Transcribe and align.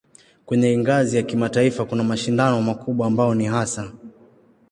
Kwenye 0.45 0.77
ngazi 0.77 1.17
ya 1.17 1.23
kimataifa 1.23 1.85
kuna 1.85 2.03
mashindano 2.03 2.61
makubwa 2.61 3.07
ambayo 3.07 3.33
ni 3.35 3.45
hasa 3.45 3.91